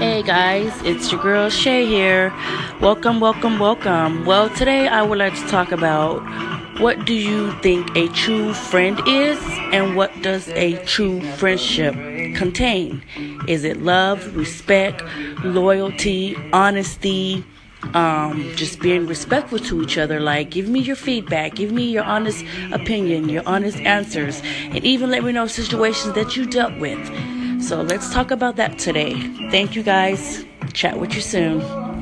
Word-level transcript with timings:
Hey 0.00 0.22
guys, 0.22 0.72
it's 0.82 1.12
your 1.12 1.20
girl 1.20 1.50
Shay 1.50 1.84
here. 1.84 2.32
Welcome, 2.80 3.20
welcome, 3.20 3.58
welcome. 3.58 4.24
Well, 4.24 4.48
today 4.48 4.88
I 4.88 5.02
would 5.02 5.18
like 5.18 5.34
to 5.34 5.46
talk 5.48 5.72
about 5.72 6.20
what 6.80 7.04
do 7.04 7.12
you 7.12 7.52
think 7.60 7.94
a 7.94 8.08
true 8.08 8.54
friend 8.54 8.98
is 9.06 9.38
and 9.74 9.96
what 9.96 10.10
does 10.22 10.48
a 10.48 10.82
true 10.86 11.20
friendship 11.36 11.92
contain? 12.34 13.04
Is 13.46 13.62
it 13.64 13.82
love, 13.82 14.34
respect, 14.34 15.02
loyalty, 15.44 16.34
honesty, 16.50 17.44
um, 17.92 18.52
just 18.56 18.80
being 18.80 19.06
respectful 19.06 19.58
to 19.58 19.82
each 19.82 19.98
other. 19.98 20.18
Like, 20.18 20.50
give 20.50 20.66
me 20.66 20.80
your 20.80 20.96
feedback, 20.96 21.56
give 21.56 21.72
me 21.72 21.90
your 21.90 22.04
honest 22.04 22.42
opinion, 22.72 23.28
your 23.28 23.42
honest 23.44 23.76
answers, 23.80 24.40
and 24.44 24.82
even 24.82 25.10
let 25.10 25.24
me 25.24 25.32
know 25.32 25.46
situations 25.46 26.14
that 26.14 26.36
you 26.36 26.46
dealt 26.46 26.78
with. 26.78 26.98
So 27.70 27.82
let's 27.82 28.12
talk 28.12 28.32
about 28.32 28.56
that 28.56 28.80
today. 28.80 29.14
Thank 29.52 29.76
you 29.76 29.84
guys. 29.84 30.44
Chat 30.72 30.98
with 30.98 31.14
you 31.14 31.20
soon. 31.20 31.89